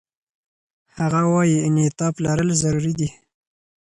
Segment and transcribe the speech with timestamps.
[0.99, 3.09] هغه وايي، انعطاف لرل ضروري دي.